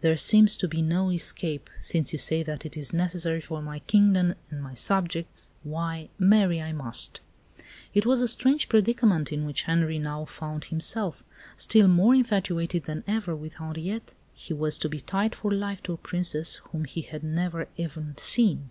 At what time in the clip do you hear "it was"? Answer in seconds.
7.92-8.22